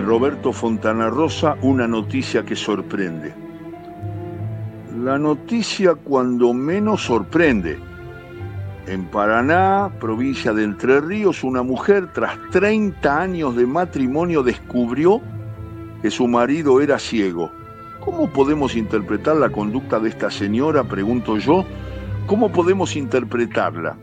[0.00, 3.34] Roberto Fontana Rosa, una noticia que sorprende.
[5.04, 7.78] La noticia cuando menos sorprende.
[8.86, 15.20] En Paraná, provincia de Entre Ríos, una mujer tras 30 años de matrimonio descubrió
[16.00, 17.50] que su marido era ciego.
[18.00, 20.84] ¿Cómo podemos interpretar la conducta de esta señora?
[20.84, 21.64] Pregunto yo.
[22.26, 23.96] ¿Cómo podemos interpretarla?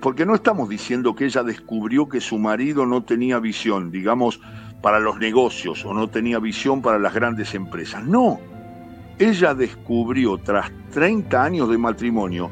[0.00, 4.40] Porque no estamos diciendo que ella descubrió que su marido no tenía visión, digamos,
[4.84, 8.04] para los negocios o no tenía visión para las grandes empresas.
[8.04, 8.38] No,
[9.18, 12.50] ella descubrió tras 30 años de matrimonio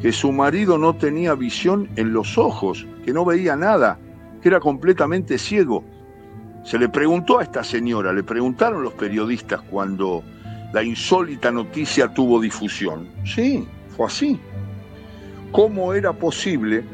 [0.00, 3.98] que su marido no tenía visión en los ojos, que no veía nada,
[4.40, 5.84] que era completamente ciego.
[6.64, 10.22] Se le preguntó a esta señora, le preguntaron los periodistas cuando
[10.72, 13.06] la insólita noticia tuvo difusión.
[13.26, 14.40] Sí, fue así.
[15.52, 16.86] ¿Cómo era posible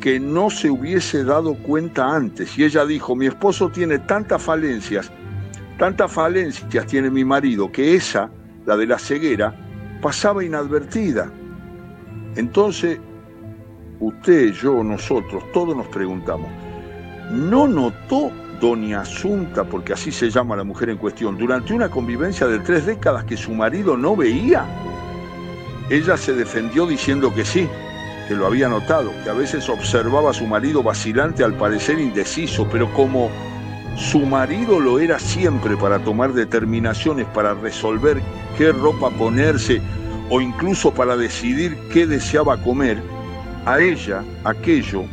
[0.00, 2.58] que no se hubiese dado cuenta antes.
[2.58, 5.12] Y ella dijo, mi esposo tiene tantas falencias,
[5.78, 8.30] tantas falencias tiene mi marido, que esa,
[8.66, 9.54] la de la ceguera,
[10.00, 11.30] pasaba inadvertida.
[12.36, 12.98] Entonces,
[14.00, 16.48] usted, yo, nosotros, todos nos preguntamos,
[17.30, 22.46] ¿no notó doña Asunta, porque así se llama la mujer en cuestión, durante una convivencia
[22.46, 24.64] de tres décadas que su marido no veía?
[25.90, 27.68] Ella se defendió diciendo que sí,
[28.30, 32.64] que lo había notado, que a veces observaba a su marido vacilante al parecer indeciso,
[32.70, 33.28] pero como
[33.96, 38.22] su marido lo era siempre para tomar determinaciones, para resolver
[38.56, 39.82] qué ropa ponerse
[40.30, 43.02] o incluso para decidir qué deseaba comer,
[43.66, 45.06] a ella aquello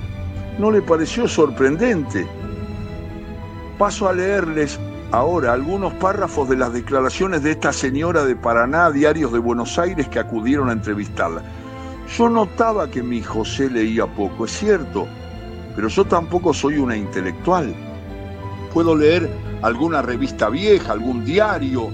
[0.59, 2.27] no le pareció sorprendente.
[3.79, 4.79] Paso a leerles
[5.11, 10.07] ahora algunos párrafos de las declaraciones de esta señora de Paraná, diarios de Buenos Aires
[10.07, 11.41] que acudieron a entrevistarla.
[12.15, 15.07] Yo notaba que mi José leía poco, es cierto,
[15.75, 17.75] pero yo tampoco soy una intelectual.
[18.73, 19.29] Puedo leer
[19.61, 21.89] alguna revista vieja, algún diario,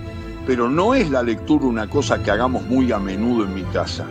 [0.46, 4.06] pero no es la lectura una cosa que hagamos muy a menudo en mi casa.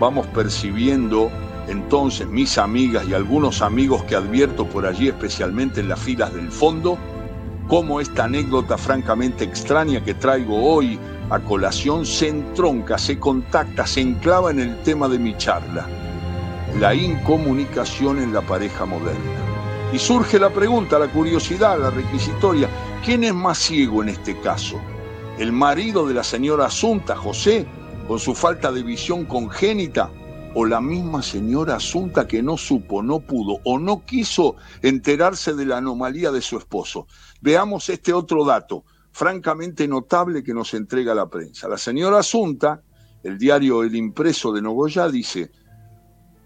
[0.00, 1.30] Vamos percibiendo
[1.68, 6.50] entonces mis amigas y algunos amigos que advierto por allí, especialmente en las filas del
[6.50, 6.98] fondo,
[7.68, 10.98] cómo esta anécdota francamente extraña que traigo hoy
[11.28, 15.86] a colación se entronca, se contacta, se enclava en el tema de mi charla,
[16.78, 19.46] la incomunicación en la pareja moderna.
[19.92, 22.68] Y surge la pregunta, la curiosidad, la requisitoria,
[23.04, 24.80] ¿quién es más ciego en este caso?
[25.38, 27.66] ¿El marido de la señora Asunta, José,
[28.06, 30.10] con su falta de visión congénita?
[30.54, 35.66] ¿O la misma señora Asunta que no supo, no pudo o no quiso enterarse de
[35.66, 37.06] la anomalía de su esposo?
[37.40, 38.84] Veamos este otro dato
[39.16, 41.68] francamente notable que nos entrega la prensa.
[41.68, 42.82] La señora Asunta,
[43.22, 45.50] el diario El Impreso de Nogoyá, dice,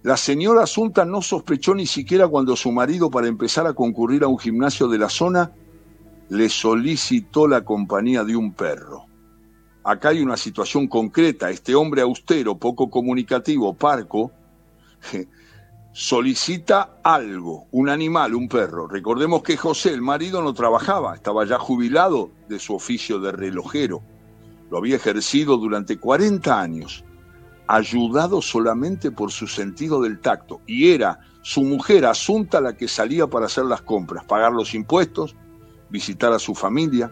[0.05, 4.29] la señora Asunta no sospechó ni siquiera cuando su marido, para empezar a concurrir a
[4.29, 5.51] un gimnasio de la zona,
[6.29, 9.05] le solicitó la compañía de un perro.
[9.83, 11.51] Acá hay una situación concreta.
[11.51, 14.31] Este hombre austero, poco comunicativo, parco,
[15.93, 18.87] solicita algo, un animal, un perro.
[18.87, 24.03] Recordemos que José, el marido, no trabajaba, estaba ya jubilado de su oficio de relojero.
[24.71, 27.05] Lo había ejercido durante 40 años,
[27.67, 30.61] ayudado solamente por su sentido del tacto.
[30.67, 35.35] Y era su mujer, Asunta, la que salía para hacer las compras, pagar los impuestos,
[35.89, 37.11] visitar a su familia.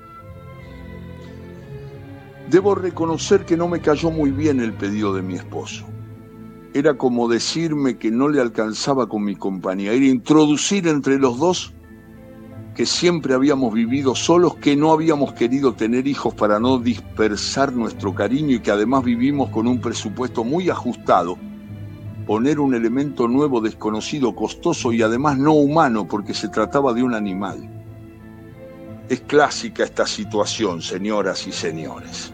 [2.49, 5.84] Debo reconocer que no me cayó muy bien el pedido de mi esposo
[6.75, 11.73] era como decirme que no le alcanzaba con mi compañía, era introducir entre los dos
[12.75, 18.15] que siempre habíamos vivido solos, que no habíamos querido tener hijos para no dispersar nuestro
[18.15, 21.37] cariño y que además vivimos con un presupuesto muy ajustado,
[22.25, 27.15] poner un elemento nuevo, desconocido, costoso y además no humano porque se trataba de un
[27.15, 27.69] animal.
[29.09, 32.32] Es clásica esta situación, señoras y señores,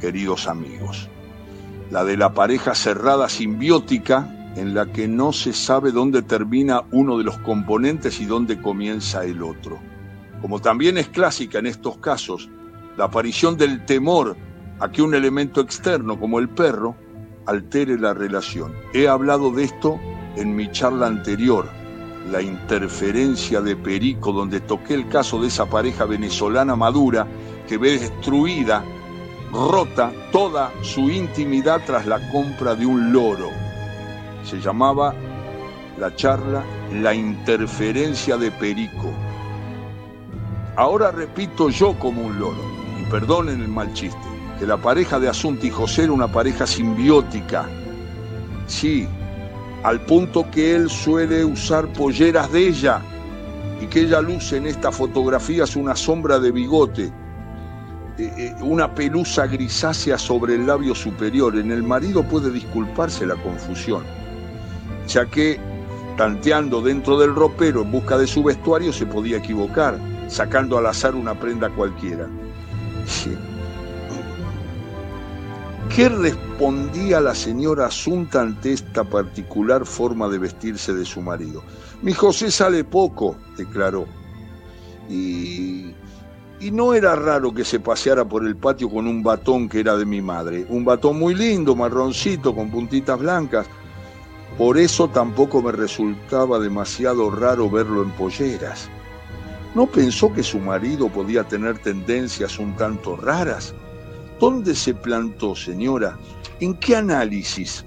[0.00, 1.08] queridos amigos
[1.90, 7.18] la de la pareja cerrada simbiótica en la que no se sabe dónde termina uno
[7.18, 9.78] de los componentes y dónde comienza el otro.
[10.40, 12.48] Como también es clásica en estos casos
[12.96, 14.36] la aparición del temor
[14.80, 16.96] a que un elemento externo como el perro
[17.46, 18.72] altere la relación.
[18.92, 20.00] He hablado de esto
[20.36, 21.68] en mi charla anterior,
[22.30, 27.26] la interferencia de Perico, donde toqué el caso de esa pareja venezolana madura
[27.68, 28.84] que ve destruida
[29.54, 33.50] rota toda su intimidad tras la compra de un loro.
[34.42, 35.14] Se llamaba
[35.98, 39.12] la charla La interferencia de Perico.
[40.76, 42.62] Ahora repito yo como un loro,
[43.00, 44.18] y perdonen el mal chiste,
[44.58, 47.68] que la pareja de Asunta y José era una pareja simbiótica.
[48.66, 49.06] Sí,
[49.84, 53.00] al punto que él suele usar polleras de ella
[53.80, 57.12] y que ella luce en esta fotografía es una sombra de bigote,
[58.60, 61.56] una pelusa grisácea sobre el labio superior.
[61.56, 64.04] En el marido puede disculparse la confusión,
[65.08, 65.58] ya que
[66.16, 71.14] tanteando dentro del ropero en busca de su vestuario se podía equivocar, sacando al azar
[71.14, 72.28] una prenda cualquiera.
[75.94, 81.62] ¿Qué respondía la señora Asunta ante esta particular forma de vestirse de su marido?
[82.02, 84.06] Mi José sale poco, declaró.
[85.08, 85.94] Y,
[86.60, 89.96] y no era raro que se paseara por el patio con un batón que era
[89.96, 90.66] de mi madre.
[90.68, 93.66] Un batón muy lindo, marroncito, con puntitas blancas.
[94.56, 98.88] Por eso tampoco me resultaba demasiado raro verlo en polleras.
[99.74, 103.74] ¿No pensó que su marido podía tener tendencias un tanto raras?
[104.38, 106.16] ¿Dónde se plantó, señora?
[106.60, 107.84] ¿En qué análisis?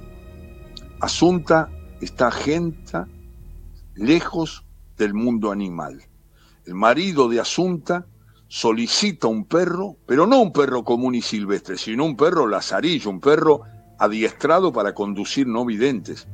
[1.00, 1.70] Asunta
[2.02, 3.08] está agenta
[3.96, 4.66] lejos
[4.98, 6.04] del mundo animal.
[6.66, 8.06] El marido de Asunta
[8.48, 13.20] solicita un perro, pero no un perro común y silvestre, sino un perro lazarillo, un
[13.20, 13.62] perro
[14.00, 16.28] adiestrado para conducir no videntes.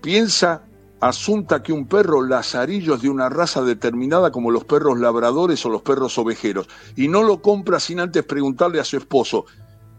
[0.00, 0.62] Piensa
[1.00, 5.68] Asunta que un perro lazarillo es de una raza determinada como los perros labradores o
[5.68, 9.44] los perros ovejeros, y no lo compra sin antes preguntarle a su esposo,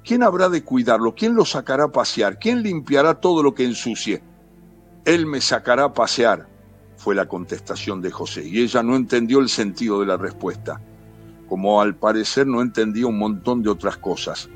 [0.04, 1.14] ¿quién habrá de cuidarlo?
[1.14, 2.40] ¿Quién lo sacará a pasear?
[2.40, 4.24] ¿Quién limpiará todo lo que ensucie?
[5.06, 6.50] Él me sacará a pasear,
[6.98, 10.82] fue la contestación de José, y ella no entendió el sentido de la respuesta,
[11.48, 14.50] como al parecer no entendía un montón de otras cosas.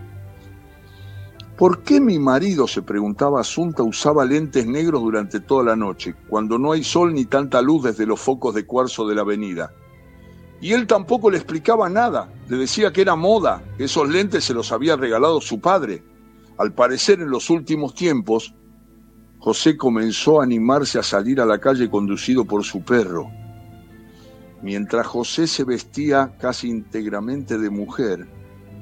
[1.57, 6.57] ¿Por qué mi marido, se preguntaba Asunta, usaba lentes negros durante toda la noche, cuando
[6.57, 9.71] no hay sol ni tanta luz desde los focos de cuarzo de la avenida?
[10.59, 14.71] Y él tampoco le explicaba nada, le decía que era moda, esos lentes se los
[14.71, 16.03] había regalado su padre.
[16.57, 18.55] Al parecer en los últimos tiempos,
[19.41, 23.31] José comenzó a animarse a salir a la calle conducido por su perro.
[24.61, 28.27] Mientras José se vestía casi íntegramente de mujer,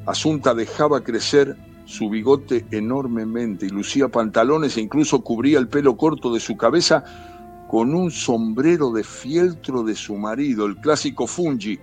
[0.05, 6.33] Asunta dejaba crecer su bigote enormemente y lucía pantalones e incluso cubría el pelo corto
[6.33, 7.05] de su cabeza
[7.69, 11.79] con un sombrero de fieltro de su marido, el clásico fungi,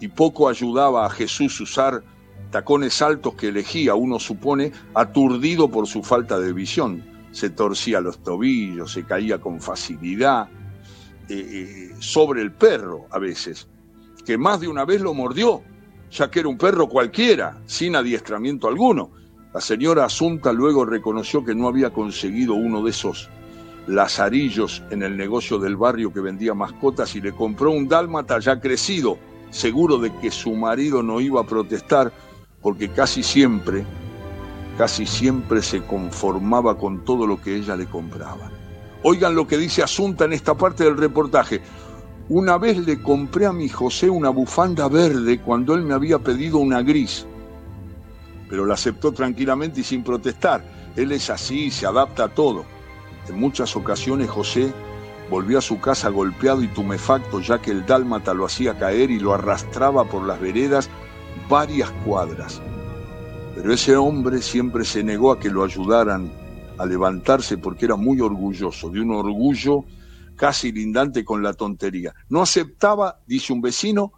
[0.00, 2.02] y poco ayudaba a Jesús usar
[2.50, 7.19] tacones altos que elegía, uno supone, aturdido por su falta de visión.
[7.32, 10.48] Se torcía los tobillos, se caía con facilidad,
[11.28, 13.68] eh, eh, sobre el perro a veces,
[14.26, 15.62] que más de una vez lo mordió,
[16.10, 19.12] ya que era un perro cualquiera, sin adiestramiento alguno.
[19.54, 23.30] La señora Asunta luego reconoció que no había conseguido uno de esos
[23.86, 28.60] lazarillos en el negocio del barrio que vendía mascotas y le compró un dálmata ya
[28.60, 29.18] crecido,
[29.50, 32.12] seguro de que su marido no iba a protestar
[32.60, 33.84] porque casi siempre,
[34.80, 38.50] casi siempre se conformaba con todo lo que ella le compraba.
[39.02, 41.60] Oigan lo que dice Asunta en esta parte del reportaje.
[42.30, 46.56] Una vez le compré a mi José una bufanda verde cuando él me había pedido
[46.56, 47.26] una gris
[48.48, 50.64] pero la aceptó tranquilamente y sin protestar.
[50.96, 52.64] Él es así, se adapta a todo.
[53.28, 54.72] En muchas ocasiones José
[55.28, 59.20] volvió a su casa golpeado y tumefacto ya que el dálmata lo hacía caer y
[59.20, 60.88] lo arrastraba por las veredas
[61.50, 62.62] varias cuadras.
[63.54, 66.30] Pero ese hombre siempre se negó a que lo ayudaran
[66.78, 69.84] a levantarse porque era muy orgulloso, de un orgullo
[70.36, 72.14] casi lindante con la tontería.
[72.30, 74.12] No aceptaba, dice un vecino,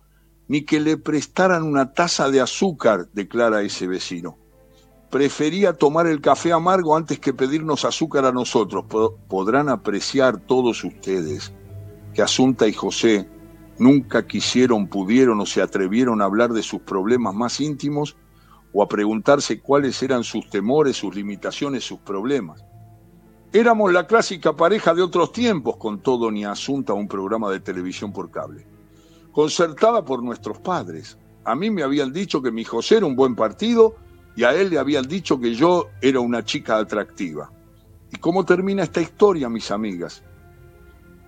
[0.46, 4.38] ni que le prestaran una taza de azúcar, declara ese vecino.
[5.10, 8.84] Prefería tomar el café amargo antes que pedirnos azúcar a nosotros.
[9.28, 11.52] Podrán apreciar todos ustedes
[12.14, 13.28] que Asunta y José
[13.78, 18.16] nunca quisieron, pudieron o se atrevieron a hablar de sus problemas más íntimos
[18.72, 22.64] o a preguntarse cuáles eran sus temores, sus limitaciones, sus problemas.
[23.52, 28.12] Éramos la clásica pareja de otros tiempos, con todo ni Asunta un programa de televisión
[28.12, 28.66] por cable
[29.32, 31.18] concertada por nuestros padres.
[31.44, 33.96] A mí me habían dicho que mi José era un buen partido
[34.36, 37.50] y a él le habían dicho que yo era una chica atractiva.
[38.12, 40.22] ¿Y cómo termina esta historia, mis amigas?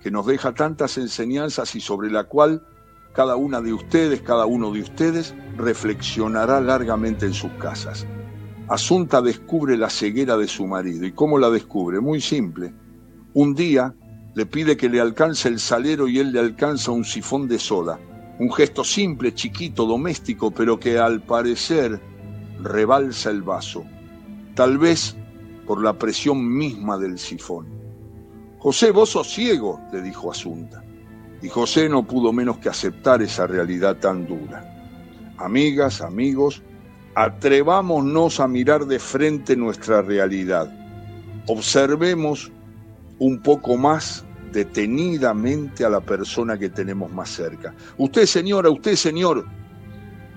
[0.01, 2.65] Que nos deja tantas enseñanzas y sobre la cual
[3.15, 8.05] cada una de ustedes, cada uno de ustedes, reflexionará largamente en sus casas.
[8.67, 11.05] Asunta descubre la ceguera de su marido.
[11.05, 12.01] ¿Y cómo la descubre?
[12.01, 12.73] Muy simple.
[13.33, 13.95] Un día
[14.33, 17.99] le pide que le alcance el salero y él le alcanza un sifón de soda.
[18.37, 22.01] Un gesto simple, chiquito, doméstico, pero que al parecer
[22.59, 23.85] rebalsa el vaso.
[24.55, 25.15] Tal vez
[25.65, 27.67] por la presión misma del sifón.
[28.59, 30.83] José, vos sos ciego, le dijo Asunta.
[31.45, 34.65] Y José no pudo menos que aceptar esa realidad tan dura.
[35.37, 36.63] Amigas, amigos,
[37.13, 40.73] atrevámonos a mirar de frente nuestra realidad.
[41.45, 42.51] Observemos
[43.19, 47.75] un poco más detenidamente a la persona que tenemos más cerca.
[47.99, 49.45] Usted, señora, usted, señor,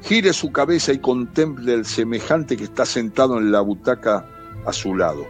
[0.02, 4.26] gire su cabeza y contemple el semejante que está sentado en la butaca
[4.66, 5.26] a su lado.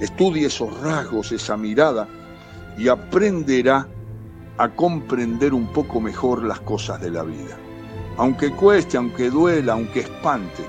[0.00, 2.08] Estudie esos rasgos, esa mirada,
[2.76, 3.86] y aprenderá
[4.58, 7.56] a comprender un poco mejor las cosas de la vida.
[8.16, 10.64] Aunque cueste, aunque duela, aunque espante,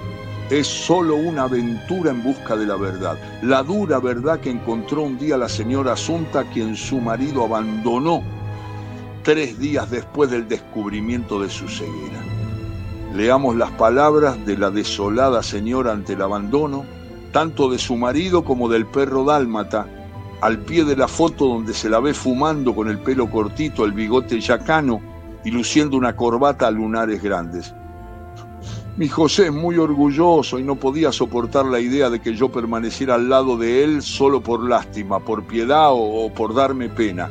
[0.50, 5.18] es solo una aventura en busca de la verdad, la dura verdad que encontró un
[5.18, 8.24] día la señora Asunta, quien su marido abandonó
[9.24, 12.20] tres días después del descubrimiento de su ceguera.
[13.16, 16.86] Leamos las palabras de la desolada señora ante el abandono,
[17.32, 19.88] tanto de su marido como del perro dálmata,
[20.42, 23.94] al pie de la foto donde se la ve fumando con el pelo cortito, el
[23.94, 25.02] bigote yacano
[25.44, 27.74] y luciendo una corbata a lunares grandes.
[28.98, 33.16] Mi José es muy orgulloso y no podía soportar la idea de que yo permaneciera
[33.16, 37.30] al lado de él solo por lástima, por piedad o, por darme pena.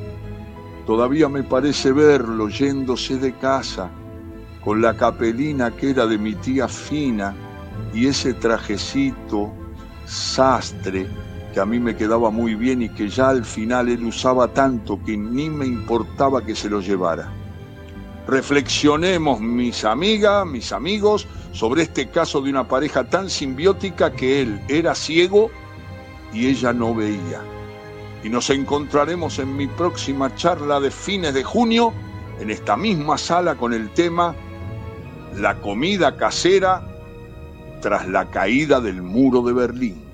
[0.87, 3.91] Todavía me parece verlo yéndose de casa,
[4.65, 7.35] con la capelina que era de mi tía Fina
[7.93, 9.53] y ese trajecito
[10.07, 11.07] sastre
[11.53, 15.01] que a mí me quedaba muy bien y que ya al final él usaba tanto
[15.05, 17.33] que ni me importaba que se lo llevara.
[18.27, 24.61] Reflexionemos, mis amigas, mis amigos, sobre este caso de una pareja tan simbiótica que él
[24.69, 25.51] era ciego
[26.33, 27.41] y ella no veía.
[28.23, 31.95] Y nos encontraremos en mi próxima charla de fines de junio
[32.41, 34.35] en esta misma sala con el tema
[35.37, 36.87] La comida casera
[37.81, 40.08] tras la caída del muro de Berlín.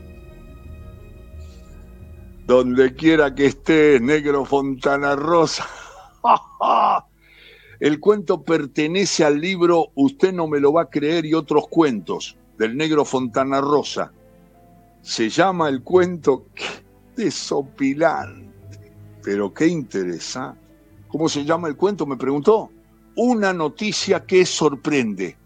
[2.47, 5.67] Donde quiera que esté, negro Fontana Rosa.
[7.81, 12.37] El cuento pertenece al libro Usted no me lo va a creer y otros cuentos
[12.59, 14.13] del negro Fontana Rosa.
[15.03, 16.47] Se llama el cuento
[17.17, 20.61] desopilante, pero qué interesante.
[21.09, 22.07] ¿Cómo se llama el cuento?
[22.07, 22.71] Me preguntó.
[23.17, 25.37] Una noticia que sorprende.